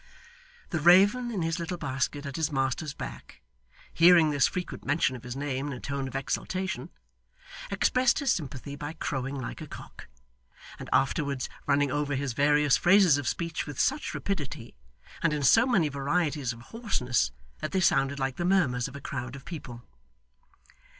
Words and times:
The 0.71 0.79
raven, 0.79 1.29
in 1.29 1.43
his 1.43 1.59
little 1.59 1.77
basket 1.77 2.25
at 2.25 2.35
his 2.35 2.51
master's 2.51 2.95
back, 2.95 3.39
hearing 3.93 4.31
this 4.31 4.47
frequent 4.47 4.83
mention 4.83 5.15
of 5.15 5.21
his 5.23 5.35
name 5.35 5.67
in 5.67 5.73
a 5.73 5.79
tone 5.79 6.07
of 6.07 6.15
exultation, 6.15 6.89
expressed 7.69 8.17
his 8.17 8.31
sympathy 8.33 8.75
by 8.75 8.93
crowing 8.93 9.39
like 9.39 9.61
a 9.61 9.67
cock, 9.67 10.07
and 10.79 10.89
afterwards 10.91 11.49
running 11.67 11.91
over 11.91 12.15
his 12.15 12.33
various 12.33 12.77
phrases 12.77 13.19
of 13.19 13.27
speech 13.27 13.67
with 13.67 13.79
such 13.79 14.15
rapidity, 14.15 14.75
and 15.21 15.33
in 15.33 15.43
so 15.43 15.67
many 15.67 15.87
varieties 15.87 16.51
of 16.51 16.61
hoarseness, 16.73 17.29
that 17.59 17.71
they 17.71 17.79
sounded 17.79 18.17
like 18.17 18.37
the 18.37 18.43
murmurs 18.43 18.87
of 18.87 18.95
a 18.95 19.01
crowd 19.01 19.35
of 19.35 19.45
people. 19.45 19.83